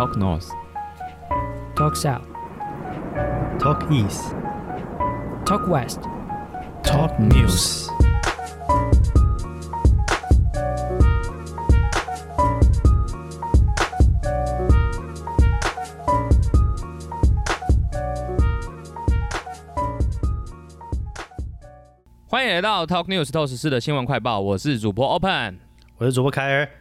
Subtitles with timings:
[0.00, 0.48] Talk North.
[1.76, 2.24] Talk South,
[3.58, 4.34] Talk East,
[5.44, 6.00] Talk West.
[6.82, 7.86] Talk News。
[22.26, 25.58] 欢迎来到 Talk News 透视室的新闻快报，我是主播 Open。
[25.98, 26.79] 我是主播凯尔。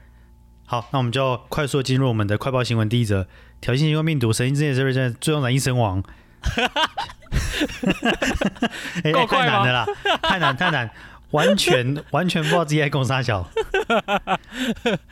[0.71, 3.25] 好，那我们就快速地进入我们的快报新闻第一则：
[3.59, 6.03] 挑衅新冠病毒，神经之夜是最终染疫身亡。
[9.03, 9.83] 哎够太难了啦，
[10.21, 10.87] 太难太难，
[11.31, 13.49] 完全 完全不知道自己在攻啥小。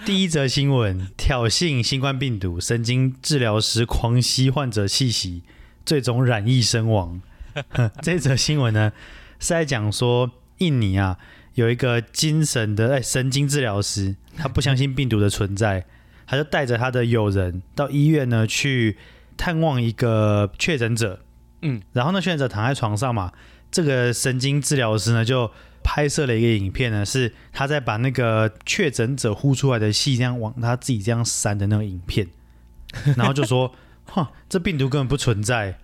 [0.05, 5.41] 第一则新闻：挑衅新冠病毒，神经治疗师狂吸患者气息，
[5.83, 7.19] 最终染疫身亡。
[8.03, 8.91] 这则新闻呢
[9.39, 11.17] 是在讲说，印尼啊
[11.57, 15.83] 有一个精神的哎神经治疗师， 他不相信病毒的存在，
[16.27, 18.95] 他就带着他的友人到医院呢去
[19.35, 21.21] 探望一个确诊者。
[21.63, 23.33] 嗯，然后呢，确诊者躺在床上嘛，
[23.72, 25.50] 这个神经治疗师呢就
[25.83, 32.28] 拍摄了一个影片呢，是他在把那个确诊者呼出来的气这样往他自己这样扇的那个影片，
[33.17, 33.73] 然后就说
[34.05, 35.80] ：“哼，这病毒根本不存在。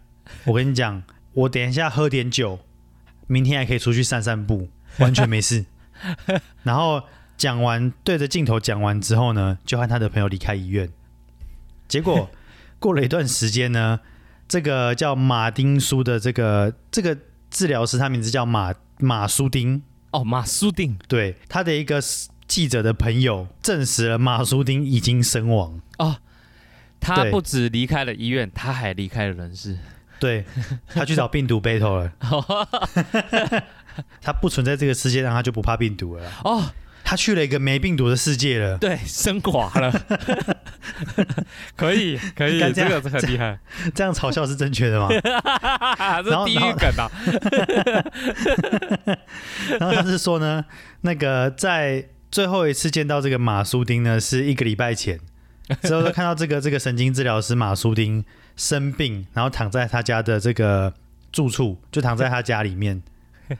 [0.45, 1.01] 我跟你讲，
[1.33, 2.59] 我等一下喝点酒，
[3.25, 5.65] 明天还可以出去散散步，完全没事。
[6.63, 7.03] ”然后
[7.37, 10.89] 讲完对着镜头讲完之后呢，就和他的朋友离开医院。
[11.87, 12.29] 结果
[12.79, 13.99] 过了一段时间呢，
[14.47, 17.17] 这个叫马丁苏的这个这个
[17.49, 22.01] 治疗师，他名字叫马马苏丁，哦，马苏丁对他的一个
[22.47, 25.81] 记者的朋友证实了马苏丁已经身亡。
[25.97, 26.17] 哦，
[26.99, 29.77] 他不止离开了医院，他还离开了人世。
[30.19, 30.45] 对
[30.87, 32.13] 他去找病毒 battle 了，
[34.21, 36.23] 他不存在这个世界上，他就不怕病毒了。
[36.43, 36.63] 哦，
[37.03, 38.77] 他去了一个没病毒的世界了。
[38.77, 39.91] 对，升华了。
[41.75, 43.59] 可以，可以，这个是很厉害。
[43.93, 45.07] 这样嘲笑是正确的吗？
[46.23, 47.11] 这是地狱梗啊！
[49.79, 50.63] 然后他是说呢，
[51.01, 55.19] 那个在最后一次见到这个马苏丁呢，是一个礼拜前，
[55.81, 58.23] 之后就看到这个这个神经治疗师马苏丁
[58.55, 60.93] 生病，然后躺在他家的这个
[61.31, 63.01] 住处，就躺在他家里面。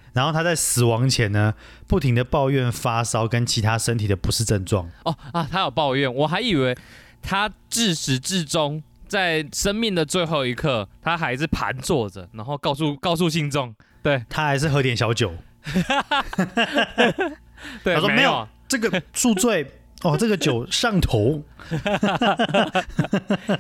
[0.14, 1.54] 然后他在死亡前呢，
[1.88, 4.90] 不停的抱怨发烧跟其他身体的不适症状。
[5.06, 6.76] 哦啊，他有抱怨，我还以为
[7.22, 14.24] 他至始至终在生命的最后一刻，他还是盘坐着，然后告诉告诉信众，对。
[14.30, 15.34] 他还是喝点小酒，
[17.84, 18.16] 对，他说没有。
[18.16, 19.70] 没有，这个宿醉
[20.04, 21.44] 哦，这个酒上头。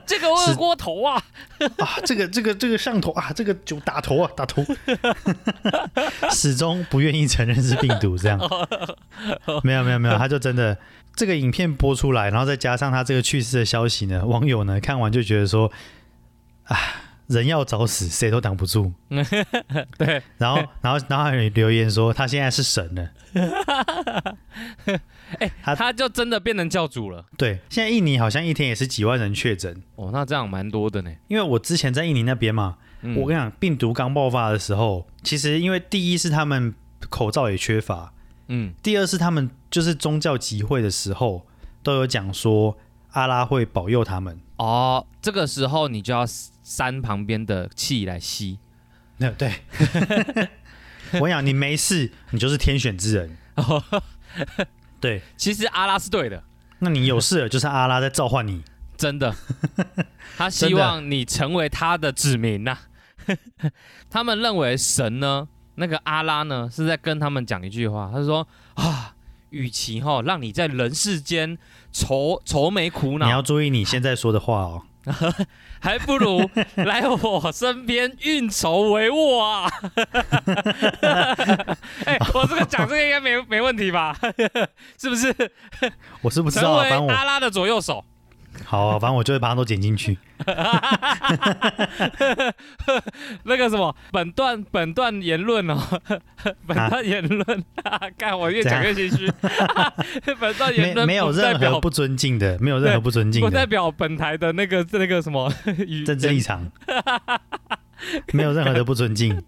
[0.06, 1.16] 这个二锅头啊，
[1.78, 4.64] 啊，这个这个这个上头啊，这个酒打头啊，打头，
[6.32, 8.38] 始终不愿意承认是病毒，这样。
[9.64, 10.78] 没有没有没有，他就真的
[11.16, 15.72] 这个影片播出来，然后再加上他这个去世的消息呢，网友呢看完就觉得说
[16.66, 16.78] 啊，
[17.28, 18.92] 人要早死，谁都挡不住。
[19.98, 23.09] 对，然后然后然后还有留言说他现在是神了，
[25.40, 27.26] 哎、他他就真的变成教主了。
[27.38, 31.14] 对，现在印尼好像一天也是几万人确诊，哦，那这样蛮多的呢。
[31.28, 36.74] 因为我之前在印尼那边嘛，嗯我跟你讲，病毒刚爆发的时候，其实因为第一是他们
[37.10, 38.14] 口罩也缺乏，
[38.48, 41.46] 嗯，第二是他们就是宗教集会的时候
[41.82, 42.78] 都有讲说
[43.12, 44.40] 阿拉会保佑他们。
[44.58, 46.26] 哦，这个时候你就要
[46.64, 48.60] 扇旁边的气来吸。
[49.18, 49.54] 那对，
[51.14, 53.38] 我跟你讲，你没事，你就是天选之人。
[55.03, 56.41] 对，其实阿拉是对的，
[56.80, 58.64] 那你有事了，就是阿拉在召唤你。
[58.96, 59.36] 真的，
[60.38, 62.78] 他希望你成为他的子民呐、
[64.09, 69.14] 他们认为神呢，那个阿拉呢，是在跟他们讲一句话，他说啊，
[69.50, 71.58] 与其哈让你在人世间
[71.91, 74.84] 愁愁眉苦恼你要，注意你现在说的话哦。
[75.81, 79.70] 还不如来我身边运筹帷幄啊！
[82.06, 83.03] 哎、我这个讲这个
[83.73, 84.16] 问题吧？
[85.01, 85.34] 是不是？
[86.22, 88.06] 我是不知道反正我阿拉的左右手。
[88.63, 90.16] 好啊，反正我就会把它都剪进去。
[93.46, 95.75] 那个什么，本段本段言论哦，
[96.67, 97.64] 本段言论，
[98.16, 99.28] 看我越讲越心虚。
[100.40, 105.52] 本段言论没没有任何不尊敬的，没有任何不尊敬的不代表本台的那个那个什么
[106.05, 106.72] 政治立场，
[108.34, 109.41] 没有任何的不尊敬。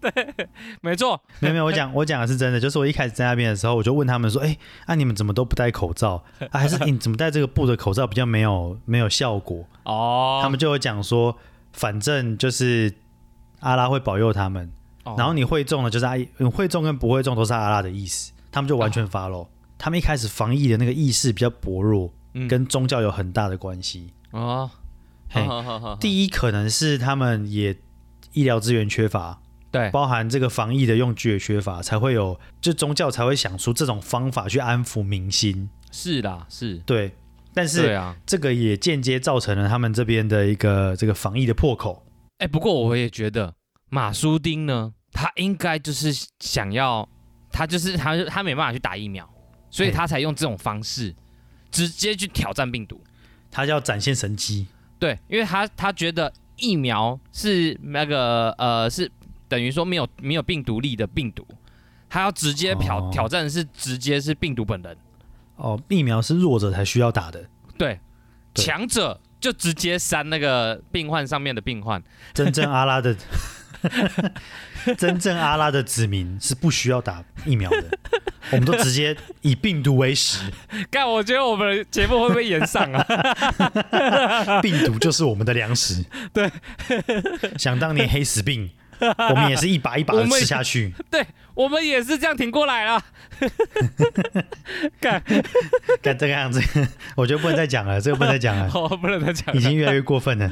[0.80, 4.56] 没错，没有没有，我讲 我讲的是真的，就是我一开始在那边的时候，我就问他们说，哎、
[4.86, 6.22] 啊你们怎么都不戴口罩？
[6.50, 9.64] 啊还是、诶你怎么戴这个布的口罩比较没有没有效果？
[9.84, 11.36] 哦，他们就有讲说，
[11.72, 12.92] 反正就是
[13.60, 14.70] 阿拉会保佑他们，
[15.04, 19.48] 哦然后你会中了就是阿你会中跟不会中都是阿拉的意思，他们就完全 follow。
[19.78, 24.12] 他们一开始防疫的那个意识比较薄弱，嗯跟宗教有很大的关系。
[24.30, 24.70] 哦，
[25.28, 27.76] 嘿好好好，第一可能是他们也
[28.36, 29.40] 医疗资源缺乏，
[29.70, 35.70] 对包含这个防疫的用具也缺乏，才会有就宗教才会想出这种方法去安抚民心。
[35.90, 37.16] 是啦，是，对，
[37.54, 38.14] 但对是啊。
[38.26, 42.04] 这个也间接造成了他们这边的一个这个防疫的破口。
[42.36, 43.54] 哎，不过我也觉得
[43.88, 47.08] 马苏丁呢，他应该就是想要，
[47.50, 49.26] 他就是他他没办法去打疫苗，
[49.70, 51.16] 所以他才用这种方式
[51.70, 53.02] 直接去挑战病毒。
[53.50, 54.66] 他要展现神机，
[54.98, 59.10] 对，因为他他觉得疫苗是那个呃是
[59.48, 61.46] 等于说没有没有病毒力的病毒，
[62.08, 63.10] 他要直接挑、哦。
[63.12, 64.96] 挑战是直接是病毒本人，
[65.56, 67.48] 哦，疫苗是弱者才需要打的，
[67.78, 68.00] 对，
[68.52, 72.02] 对强者就直接删那个病患上面的病患，
[72.34, 73.14] 真正阿拉的
[74.96, 77.84] 真正阿拉的子民是不需要打疫苗的，
[78.52, 80.38] 我们都直接以病毒为食，
[80.90, 83.02] 干，我觉得我们的节目会不会延上啊？
[84.62, 86.04] 病毒就是我们的粮食。
[86.32, 86.50] 对，
[87.58, 88.70] 想当年黑死病，
[89.30, 90.92] 我们也是一把一把的吃下去。
[91.10, 93.02] 对我们也是这样挺过来了。
[95.00, 95.22] 干，
[96.02, 96.60] 干这个样子，
[97.16, 99.54] 我觉得不能再讲了，这个不能再讲了，好不能再讲。
[99.54, 100.50] 已经越来越过分了。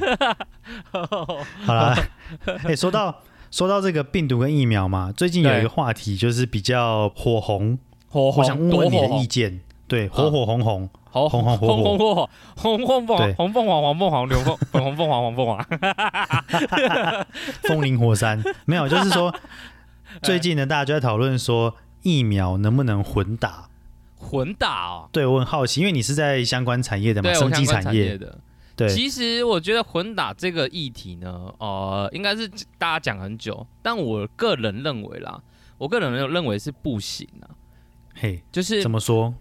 [1.65, 1.95] 好了，
[2.63, 9.61] 哎、说到说到这个病毒跟疫苗嘛，最近有一个话题就是比较火红，火我想问问你的意，见。
[9.87, 15.65] 对，火火红红，红红红火火红红火火，红红凤对红凤凰黄凤凰刘凤粉红凤凰黄凤凰。
[17.63, 19.33] 风林火山，没有，就是说
[20.23, 23.69] 最近呢，大家就在讨论说疫苗能不能混打。
[24.17, 28.17] 混打哦，对我很好奇，因为你是在相关产业的嘛，生相关技产业。
[28.17, 28.39] 的。
[28.75, 35.39] 对，其实我觉得混打这个议题呢，呃，应该是大家讲很久，但我个人认为啦，
[35.77, 37.53] 我个人认为是不行啊，
[38.15, 39.33] 嘿，就是怎么说？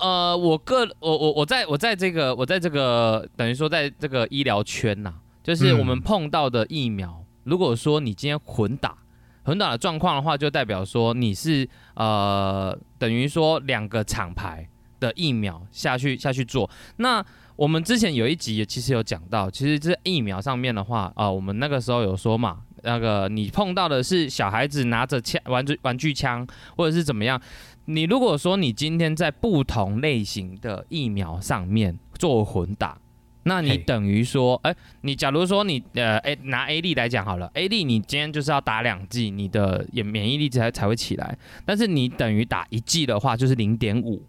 [0.00, 8.96] 呃，我个我我我在我在这个我在这个等于说在这个医疗圈呐、就是嗯我们碰到的疫苗，如果说你今天混打
[9.44, 16.68] 混打的状况的话，就代表说你是呃等于说两个厂牌的疫苗下去下去做。
[16.96, 26.46] 那我们之前有一集也其实有讲到，其实这疫苗上面的话，啊、我们那个时候有说嘛，那个你碰到的是小孩子拿着枪玩具玩具枪，
[26.76, 27.40] 或者是怎么样。
[27.86, 32.98] 你如果说你今天在不同类型的疫苗上面做混打，
[33.44, 44.22] 那你等于说，哎、你假如说你呃，哎、拿 A 粒来讲好了，A 粒你今天就是要打两剂，你的也免疫力才才会起来，但是你等于打一剂的话就是零点五，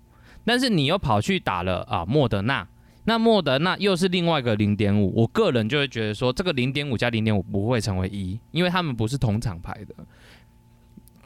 [0.45, 2.67] 但是你又跑去打了啊莫德纳。
[3.05, 9.95] 那莫德纳又是另外一个零点五，我个人就会觉得说，这个零点五加零点五不会成为一，因为他们不是同厂牌的。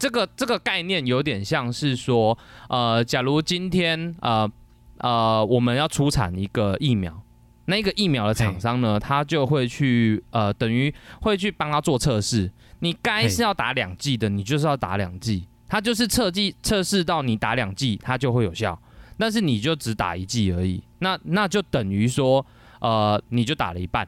[0.01, 2.35] 这个这个概念有点像是说，
[2.69, 4.51] 呃，假如今天呃
[4.97, 7.21] 呃我们要出产一个疫苗，
[7.65, 12.51] 那个疫苗的厂商呢，他就会去呃等于会去帮他做测试。
[12.79, 18.81] 你该是要打两剂的，你就是要打两剂，他就是测剂测试到你打两剂，它就会有效。
[19.19, 22.43] 但是你就只打一剂而已，那那就等于说，
[22.79, 24.07] 呃，你就打了一半。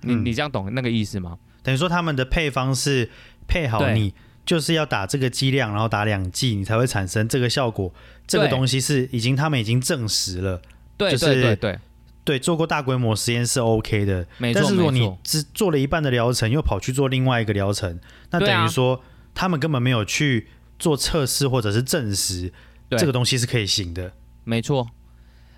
[0.00, 1.38] 你嗯你这样懂那个意思吗？
[1.62, 3.08] 等于说他们的配方是
[3.46, 4.12] 配好对你
[4.44, 7.92] 就是要打这个剂量，然后打两剂，你才会产生这个效果。
[8.26, 10.60] 这个东西是已经他们已经证实了，
[10.96, 11.78] 对就是对对对，
[12.24, 14.26] 对，做过大规模实验是 OK 的。
[14.38, 17.98] 没错但是如果你，只做了一半的疗程，又跑去做另外一个疗程，
[18.30, 19.02] 那等于说
[19.34, 22.52] 他们根本没有去做测试或者是证实
[22.90, 24.12] 这个东西是可以行的。
[24.44, 24.88] 没错。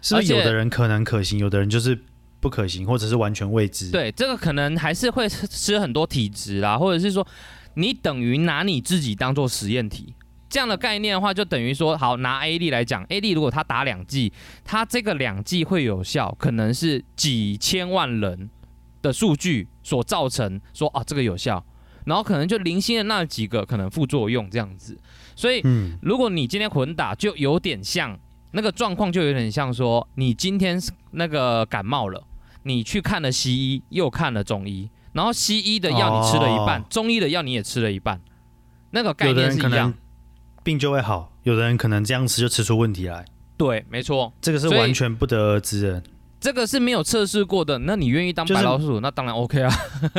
[0.00, 1.96] 是不是有的人可能可行，有的人就是
[2.40, 7.24] 不可行，或者是完全未知？，对，这个可能还是会吃吃很多体质啦，或者是说，
[7.74, 10.14] 你等于拿你自己当做实验体。
[10.48, 14.30] 这样的概念的话，就等于说，好拿 A D 来讲，A D 如果他打两剂，
[14.62, 18.50] 他这个两剂会有效，可能是几千万人
[19.00, 21.64] 的数据所造成，说啊这个有效，
[22.04, 24.98] 然后可能就零星的那几个可能副作用这样子。
[25.34, 28.18] 所以嗯，如果你今天混打，就有点像
[28.50, 32.22] 那个状况，就有点像说，你今天是那个感冒了，
[32.64, 38.20] 你去看了西医，又看了中医，然后西医的药你吃了一半，哦中医的药你也吃了一半，
[38.90, 39.94] 那个概有的念是一样人可能。
[40.64, 43.24] 病就会好，有的人可能这样吃就吃出问题来，
[43.56, 46.02] 对，没错，这个是所以完全不得而知的。
[46.40, 47.78] 这个是没有测试过的。
[47.78, 49.72] 那你愿意当就是白老鼠，那当然 OK 啊。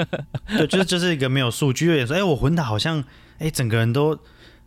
[0.57, 3.03] 对，就是就是一个没有数据，有点说，哎，我混打好像，
[3.39, 4.17] 哎，整个人都，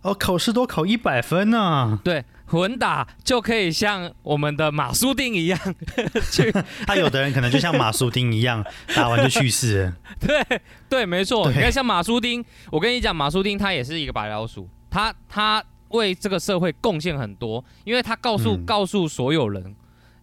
[0.02, 5.59] 哦，考试都考一百分呢、对，混打就可以像我们的马苏丁一样
[6.33, 6.53] 去，
[6.87, 9.97] 他有的人可能就像马苏丁一样， 打完就去世了。
[10.21, 11.50] 对对，没错。
[11.50, 19.75] 你看，像马苏丁，我跟你讲，马苏丁他也是一个白老鼠，他他为这个社会贡献很多，因为他告诉、嗯告诉所有人，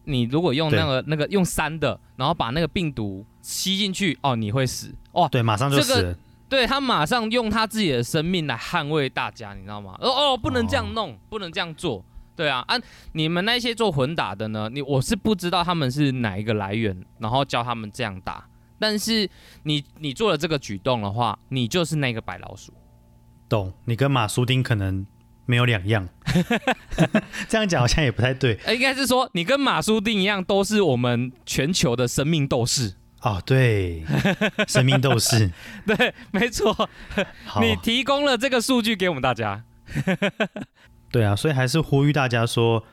[0.05, 5.27] 你如果用那个那个用三的，然后把那个病毒吸进去，哦，你会死哇！
[5.27, 6.15] 对，马上就这个死了。
[6.49, 9.95] 对他马上用他自己的生命来捍卫大家，你知道吗？
[9.99, 12.03] 哦哦，不能这样哦弄，不能这样做。
[12.35, 12.75] 对啊，啊，
[13.11, 14.69] 你们那些做混打的呢？
[14.71, 18.45] 你我是不知道他们是哪一个来源，然后教他们这样打。
[18.79, 19.29] 但是
[19.63, 22.73] 你你做了这个举动的话，你就是那个白老鼠。
[23.47, 23.71] 懂？
[23.85, 25.05] 你跟马苏丁可能
[25.45, 26.09] 没有两样。
[27.47, 32.95] 这样讲好像也不太对呃， 应该是说你跟马苏丁一样，都是我们全球的生命斗士。
[33.21, 33.41] 哦。
[33.45, 34.03] 对，
[34.67, 35.51] 生命斗士。
[35.85, 36.89] 对，没错，
[37.61, 39.63] 你提供了这个数据给我们大家。
[41.13, 42.83] 对啊，所以还是呼吁大家说，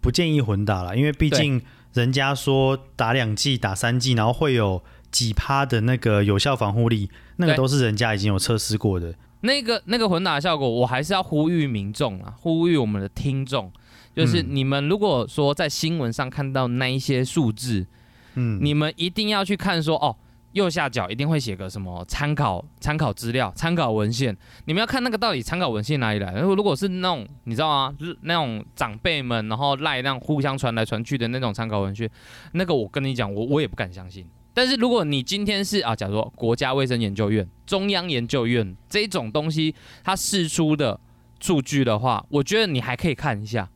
[0.00, 1.60] 不建议混打了，因为毕竟
[1.92, 9.14] 人家说打两剂、打三剂，然后会有几趴的那个有效防护力，那个都是人家已经有测试过的。
[9.42, 13.70] 那个那个混打效果，我还是要呼吁民众啊，呼吁我们的听众，
[14.16, 17.86] 就是嗯你们如果说在新闻上看到那一些数字，
[18.34, 20.16] 嗯，你们一定要去看说哦。
[20.52, 26.32] 右下角一定会写个什么参考参考资料、参考文献，你们要看那个到底参考文献哪里来。
[26.32, 27.96] 然后如果是那种你知道吗？
[28.22, 32.10] 那种长辈们然后赖那样互相传来传去的那种参考文献，
[32.52, 34.26] 那个我跟你讲，我我也不敢相信。
[34.54, 40.98] 但是如果你今天是啊，假如说国家卫生研究院、中央研究院这种东西，它释出的
[41.38, 43.68] 数据的话，我觉得你还可以看一下。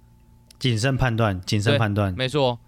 [0.59, 2.13] 谨慎判断，谨慎判断。
[2.15, 2.59] 没错，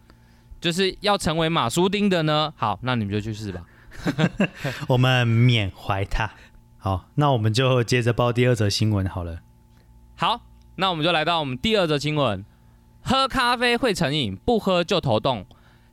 [0.61, 2.53] 就是要成为马苏丁的呢。
[2.57, 3.65] 好，那你们就去试吧。
[4.89, 6.31] 我们缅怀他。
[6.79, 9.41] 好，那我们就接着报第二则新闻好了。
[10.17, 10.43] 好，
[10.77, 12.45] 那我们就来到我们第二则新闻：
[13.03, 15.47] 喝咖啡会成瘾，不喝就头痛。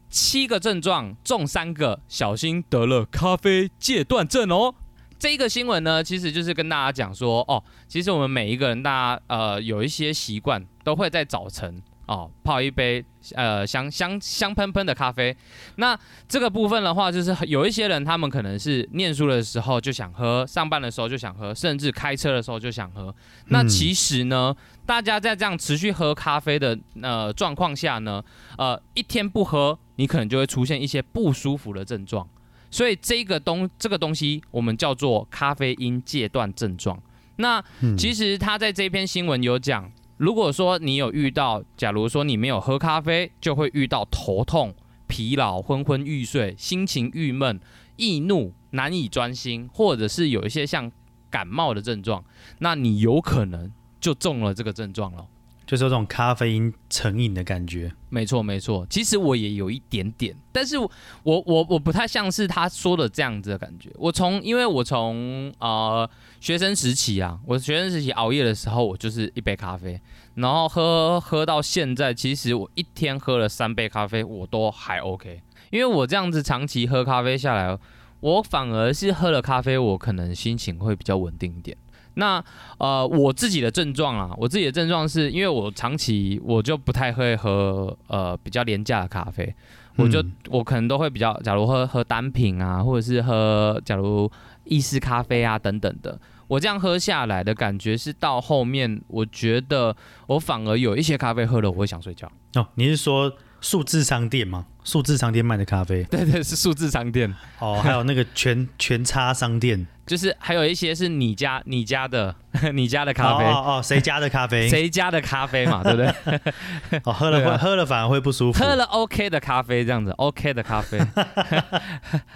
[0.10, 4.76] 七个症状中三个，小心得了咖啡戒断症哦。
[5.18, 13.04] 这一个新闻呢，其实就是跟大家讲说，哦，其实我们每一个人，大家呃有一些习惯，都会在早晨哦泡一杯
[13.36, 15.36] 呃香香香喷喷的咖啡。
[15.78, 23.16] 那这个部分的话，就是有一些人他们可能是念书的时候就想喝，上班的时候就想喝，甚至开车的时候就想喝。
[23.48, 24.54] 那嗯其实呢，
[24.86, 28.22] 大家在这样持续喝咖啡的呃状况下呢，
[28.58, 32.28] 呃，一天不喝，你可能就会出现一些不舒服的症状。
[32.70, 37.02] 所以这个东这个东西，我们叫做咖啡因戒断症状。
[37.38, 44.72] 那嗯，其实他在这篇新闻有讲，如果说你有遇到，假如说你没有喝咖啡，就会遇到头痛、
[45.08, 47.60] 疲劳、昏昏欲睡、心情郁闷、
[47.96, 50.92] 易怒、难以专心，或者是有一些像
[51.32, 52.24] 感冒的症状，
[52.60, 55.26] 那你有可能就中了这个症状了。
[55.72, 57.90] 就是有种咖啡因成瘾的感觉。
[58.10, 58.86] 没错，没错。
[58.90, 60.92] 其实我也有一点点，但是我
[61.24, 63.90] 我我我不太像是他说的这样子的感觉。
[63.96, 66.10] 我从因为我从呃
[66.42, 69.98] 学生时期啊，我学生时期熬夜的时候，我就是一杯咖啡，
[70.36, 75.42] 然后喝喝到现在，其实我一天喝了三杯咖啡，我都还 OK。
[75.70, 77.80] 因为我这样子长期喝咖啡下来，
[78.20, 81.78] 我反而是喝了咖啡，我可能心情会比较稳定一点。
[82.16, 82.44] 那
[82.78, 89.54] 呃，我自己的症状啊，我自己的症状是因为我长期我就不太会喝呃比较廉价的咖啡，
[89.96, 90.32] 我就、嗯。
[90.50, 94.30] 我可能都会比较，假如喝喝单品啊，或者是喝假如
[94.66, 99.96] 意式咖啡啊等等的，我这样喝下来的感觉是到后面，我觉得
[100.28, 102.30] 我反而有一些咖啡喝了我会想睡觉。
[102.56, 104.66] 哦，你是说数字商店吗？
[104.84, 112.36] 数字商店卖的咖啡 对对，是数字商店，哦，还有那个全全差商店就是还有一些是你家你家的
[112.74, 113.46] 你家的咖啡。
[113.46, 114.68] 哦哦哦，谁家的咖啡？
[114.68, 117.00] 谁家的咖啡嘛，对不对？
[117.06, 118.60] 哦，喝了对啊会喝了反而会不舒服。
[118.60, 121.00] 喝了 OK 的咖啡，这样子 OK 的咖啡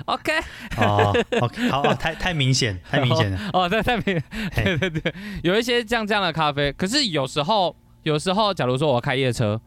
[0.06, 0.32] ，OK
[0.78, 3.40] 哦，OK，好，哦太太明显，太明显了。
[3.54, 4.22] 哦，对，太明，
[4.54, 5.14] 嘿对对对，
[5.44, 9.60] 有一些像这样的咖啡，可是有时候，有时候，假如说我开夜车，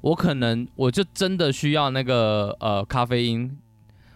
[0.00, 3.58] 我可能我就真的需要那个呃咖啡因，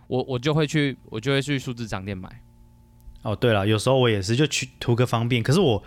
[0.07, 2.29] 我我就会去，我就会去数字商店买。
[3.23, 5.83] 哦，对了，有时候我也是就去图个方便，可是我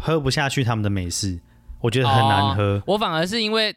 [0.00, 1.38] 喝不下去他们的美式，
[1.80, 2.78] 我觉得很难喝。
[2.78, 3.74] 哦我反而是因为，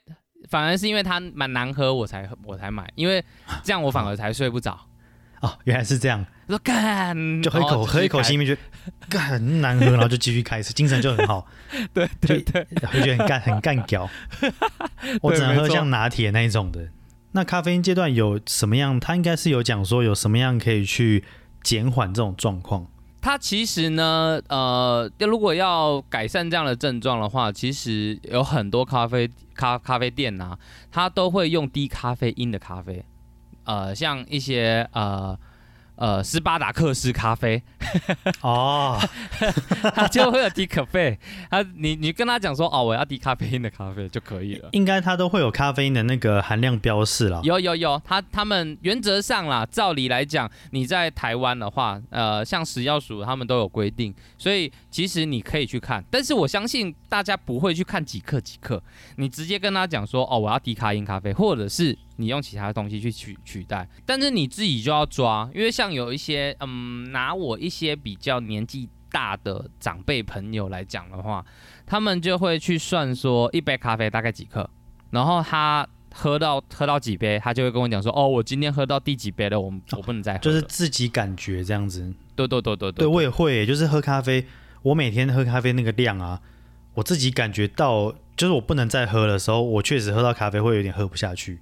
[0.49, 3.23] 反而是因为它蛮难喝，我才我才买，因为
[3.61, 4.79] 这样我反而才睡不着。
[5.41, 8.61] 哦，原来是这样，我说干，就喝一口，喝一口开心里面觉得
[9.09, 11.45] 干很难喝，然后就继续开始，精神就很好，
[11.93, 14.09] 对对对，会觉得很干很干屌。
[15.21, 16.89] 我只能喝像拿铁那一种的。
[17.31, 18.99] 那咖啡因阶段有什么样？
[18.99, 21.23] 他应该是有讲说有什么样可以去
[21.63, 22.85] 减缓这种状况。
[23.19, 30.57] 它其实呢，呃，如果要改善这样的症状的话，其实有很多咖啡咖咖啡店呐、
[30.91, 33.03] 它都会用低咖啡因的咖啡，
[33.63, 35.39] 呃，像一些呃
[35.95, 37.61] 呃斯巴达克斯咖啡，
[38.41, 38.99] 哦，
[39.93, 41.17] 他就会有低咖啡。
[41.49, 44.69] 他你你跟他讲说哦，我要低咖啡因的咖啡就可以了。
[44.71, 47.41] 应该它都会有咖啡因的那个含量标示了。
[47.43, 58.81] 有有有，他他们原则上啦，照理来讲，你在台湾的话，呃，像食药署他们都有规定，所以其实你可以去看，但是我相信大家不会去看几克几克，
[59.17, 71.45] 你直接跟他讲说，哦，我要低咖因咖啡，或者是你用其他东西去取取代，但是你自己就要抓，因为像有一些，嗯，拿我一些比较年纪大的长辈朋友来讲的话，
[71.85, 74.69] 他们就会去算说一杯咖啡大概几克，
[75.11, 75.87] 然后他。
[76.15, 82.13] 喝到喝到几杯，他就会跟我讲说：“哦，我今天喝到第几杯了，我我不能再喝了。”就是自己感觉这样子。
[82.35, 84.45] 对对对对对，我也会，就是喝咖啡，
[84.83, 86.39] 我每天喝咖啡那个量啊，
[86.93, 91.59] 我自己感觉到，就是我不能再喝的时候，我确实喝到咖啡会有点喝不下去。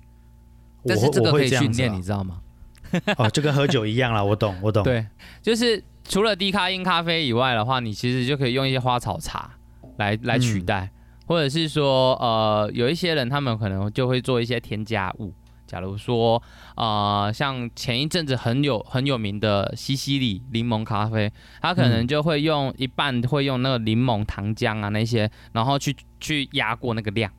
[0.85, 2.39] 但是这个可以训练，你知道吗？
[3.17, 4.83] 哦，就跟喝酒一样啦，我懂，我懂。
[4.83, 5.05] 对，
[5.41, 9.51] 就是除了低咖因咖啡以外的话，你其实就可以用一些花草茶
[9.97, 10.89] 来来取嗯代，
[11.25, 15.33] 或者是说，呃，有一些人他们可能就会做一些添加物。
[15.65, 16.43] 假如说，
[16.75, 27.31] 呃，像前一阵子很有很有名的西西里柠檬咖啡，它可能嗯就会用一半会用那个柠檬糖浆啊那些，然后去去压过那个量，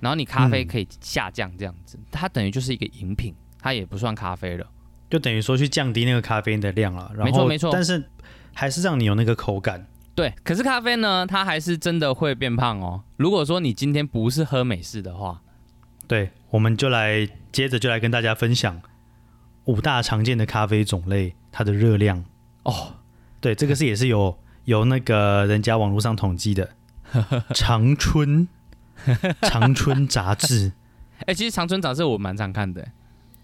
[0.00, 4.66] 然后你咖啡嗯可以下降这样子，它等于就是一个饮品，它也不算咖啡了。
[5.08, 7.12] 就等于说去降低那个咖啡因的量了。
[7.16, 8.02] 没错没错但是
[8.52, 9.86] 还是让你有那个口感。
[10.14, 13.04] 对，可是咖啡呢，它还是真的会变胖哦。
[13.16, 15.42] 如果说你今天不是喝美式的话，
[16.08, 18.80] 对，我们就来接着就来跟大家分享
[19.64, 22.24] 五大常见的咖啡种类，它的热量。
[22.62, 22.94] 哦，
[23.40, 26.70] 对，这个是也是有有那个人家网络上统计的，
[27.54, 28.48] 长春
[29.42, 30.72] 长春杂志，
[31.26, 32.86] 哎、其实长春杂志我蛮常看的。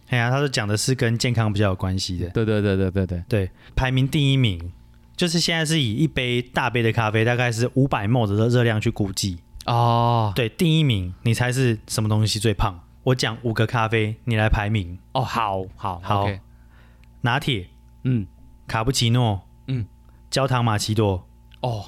[0.09, 2.29] 哎呀，他说讲的是跟健康比较有关系的。
[2.31, 4.73] 对对对对对对，对，排名第一名。
[5.15, 9.39] 就是现在是以一杯大杯的咖啡大概是五百 ml 的热量去估计。
[9.67, 10.33] 哦。
[10.35, 12.81] 对，第一名你猜是什么东西最胖？
[13.05, 16.29] 我讲五个咖啡，你来排名：哦，好好好。
[17.21, 17.69] 拿铁、
[18.05, 18.27] 嗯，
[18.67, 19.87] 卡布奇诺、嗯，
[20.31, 21.29] 焦糖玛奇朵、
[21.61, 21.85] 哦。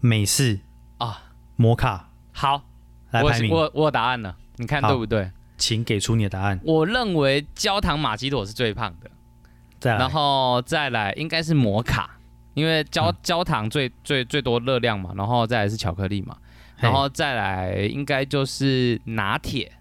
[0.00, 0.60] 美式。
[0.98, 1.22] 啊，
[1.54, 2.67] 摩卡，好，
[3.12, 5.30] 我来排名，我我有答案了，你看好对不对？
[5.56, 6.60] 请给出你的答案。
[6.62, 9.10] 我认为焦糖玛奇朵是最胖的，
[9.80, 12.18] 再来，然后再来应该是摩卡，
[12.54, 16.36] 因为焦、嗯焦糖最最最多热量嘛，然后再来是巧克力嘛，
[16.76, 19.72] 然后再来应该就是拿铁、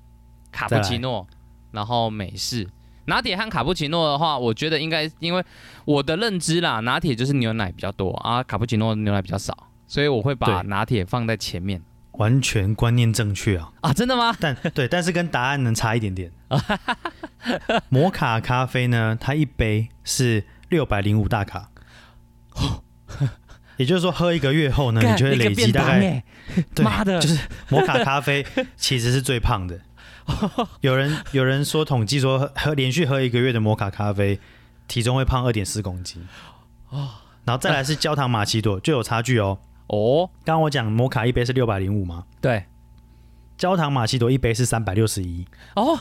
[0.52, 1.28] 卡布奇诺，
[1.72, 2.68] 然后美式。
[3.06, 5.44] 拿铁和卡布奇诺的话，我觉得应该因为
[5.86, 11.82] 我的认知啦，拿铁就是牛奶比较多啊，卡布奇诺牛奶比较少，所以我会把对拿铁放在前面
[12.18, 14.36] 完全观念正确啊，啊，真的吗？
[14.40, 16.32] 但对，但是跟答案能差一点点。
[17.90, 21.70] 摩卡咖啡呢，它一杯是六百零五大卡，
[23.78, 26.24] 也就是说，喝一个月后呢，你就会累积大概哎，
[26.74, 29.80] 对妈的就是摩卡咖啡其实是最胖的。
[30.82, 34.40] 有人有人说统计说喝喝连续喝一个月的摩卡咖啡，
[34.88, 36.28] 体重会胖二点四公斤。
[36.90, 37.10] 哦
[37.46, 39.58] 然后再来是焦糖玛奇朵，就有差距哦。
[39.88, 42.66] 哦，刚刚我讲摩卡一杯是六百零五嘛，对。
[43.58, 45.44] 焦糖玛奇朵一杯是三百六十一，
[45.76, 45.98] 哦，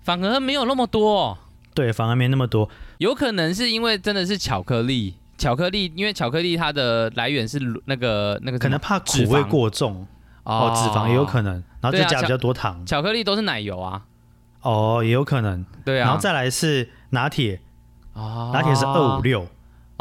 [0.00, 1.38] 反而没有那么多、哦。
[1.72, 2.68] 对，反而没那么多。
[2.98, 10.06] 有可能是因为真的是巧克力，巧克力，因为巧克力它的来源是那个那个可能怕脂苦味肪过重
[10.42, 12.84] 哦，脂肪也有可能，然后就对啊加比较多糖。
[12.84, 14.04] 巧克力都是奶油啊，
[14.60, 15.64] 哦，也有可能。
[15.84, 17.62] 对啊，然后再来是拿铁，
[18.12, 18.50] 哦。
[18.52, 19.46] 拿铁是二五，六，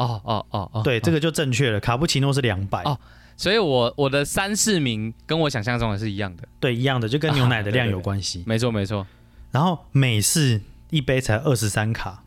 [0.06, 1.80] 哦哦哦哦，对，这个，就正确了。
[1.80, 2.98] 卡布奇诺是两百哦，
[3.36, 8.44] 所以我我的三四名跟我想象中的是一样的，对，一样的，就跟牛奶的量啊对对有关系。
[8.46, 9.06] 没错没错，
[9.52, 12.24] 然后美式一杯才二十三卡，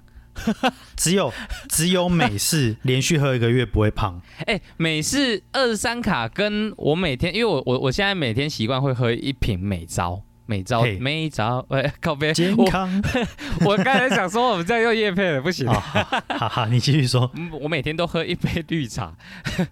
[0.97, 1.33] 只有
[1.69, 4.21] 只有美式连续喝一个月不会胖。
[4.47, 10.23] 哎，美式二十三卡跟我每天，因为我我我现在每天习惯会喝一瓶美招。
[10.47, 12.31] 美招嘿美招，哎， 靠边！
[12.31, 13.03] 我健康
[13.65, 15.81] 我刚才想说我们这样又叶配了，不行啊，。
[15.81, 17.31] 好好好， 你继续说。
[17.35, 19.15] 嗯我每天都喝一杯绿茶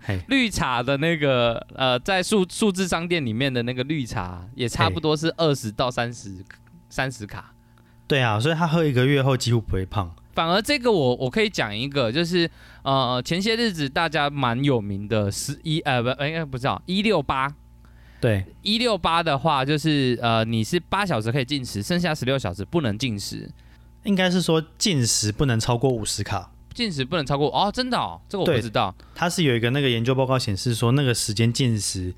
[0.03, 6.45] 嘿，绿茶的那个呃，在数数字商店里面的那个绿茶也差不多是二十到三十
[6.89, 7.53] 三十卡。
[8.07, 10.15] 对啊，所以他喝一个月后几乎不会胖。
[10.33, 12.49] 反而这个我我可以讲一个，就是
[12.83, 17.53] 呃前些日子大家蛮有名的十一呃不应该不知道一六八
[18.21, 23.51] 对，一六八的话，就是呃你是八小时可以进食，剩下十六小时不能进食，
[24.05, 26.53] 应该是说进食不能超过五十卡。
[26.73, 32.15] 进食不能超过哦，真的哦，这个我不知道它是有一个那个研究报告显示说，那个时间进食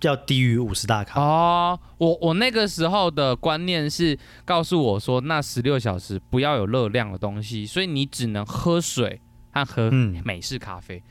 [0.00, 1.20] 要低于五十大卡。
[1.20, 9.20] 哦，我我那个时候的观念是告诉我说，那十六小时不要有热量的东西，所以你只能喝水
[9.52, 11.02] 和喝嗯，美式咖啡。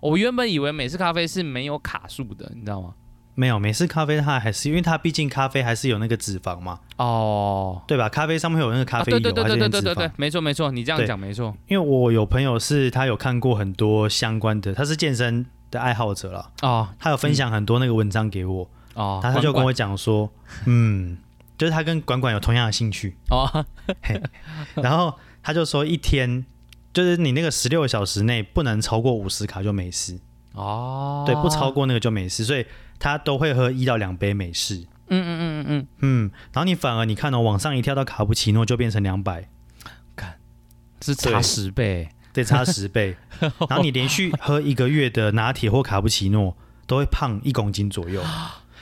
[0.00, 2.94] 我原本以为美式咖啡是没有卡数的，你知道吗？
[3.34, 8.08] 没有美式咖啡，它还是因为它毕竟咖啡还是有那个脂肪嘛，哦，对吧？
[8.08, 11.56] 咖啡上面有那个咖啊，啡油，对对对还是有脂对对对对对肪。，没错没错，你这样对讲没错。
[11.68, 16.88] 因为我有朋友是他有看过很多相关的，他是健身的爱好者了，哦。
[16.98, 20.30] 他有分享很多那个文章给我，哦，他他就跟我管讲说，
[20.66, 21.16] 嗯，
[21.56, 23.66] 就是他跟管管有同样的兴趣，管哦，
[24.82, 26.44] 然后他就说一天
[26.92, 30.18] 就是你那个十六小时内不能超过五十卡就没事，
[30.52, 32.66] 哦，对，不超过那个就没事，所以
[32.98, 34.86] 他都会喝一到两杯美式。
[35.12, 39.48] 嗯嗯嗯嗯嗯，嗯，然后你反而你看哦，往上一跳到卡布奇诺就变成两百，
[40.14, 40.38] 看
[41.00, 43.16] 是差十倍，对差十倍。
[43.40, 48.22] 然后你连续喝一个月的拿铁或卡布奇诺，都会胖一公斤左右。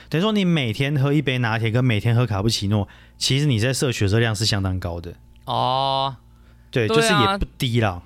[0.07, 5.15] 等于说你每天喝一杯拿铁跟每天喝卡布奇诺，其实你在摄血热量是相当高的。
[5.45, 6.15] 哦，
[6.71, 8.03] 对，对啊就是也不低啦。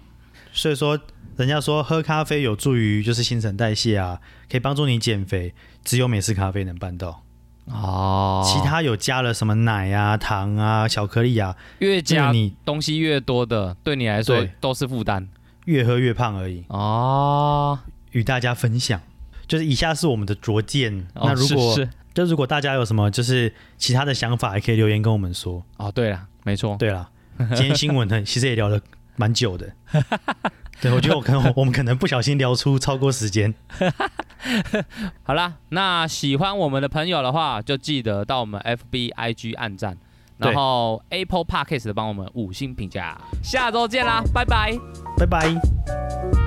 [0.53, 0.97] 所以说，
[1.37, 4.19] 人家说喝咖啡有助于就是新陈代谢啊，
[4.49, 7.23] 可以帮助你减肥，只有美式咖啡能办到。
[7.65, 15.27] 哦，其他有加了什么奶啊、糖啊、巧克力啊，越加你东西越多的，对你来说都是负担。
[15.65, 16.65] 越喝越胖而已。
[16.67, 17.79] 哦，
[18.11, 19.01] 与大家分享，
[19.47, 21.07] 就是以下是我们的拙见。
[21.15, 21.77] 哦那如果
[22.13, 25.63] 就如果大家有什么就是其他的想法，也可以留言跟我们说。
[25.77, 27.09] 哦，对了，没错，对了，
[27.55, 28.79] 今天新闻呢，其实也聊了
[29.15, 29.73] 蛮久的。
[30.83, 33.53] 对，我觉得我可能我们可能不小心聊出超过时间。
[35.23, 39.97] 好啦，那喜欢我们的朋友的话，就记得到我们 FB、IG 按赞，
[40.37, 43.17] 然后 Apple Podcast 帮我们五星评价。
[43.41, 44.77] 下周见啦，拜拜。
[45.17, 46.42] 拜拜。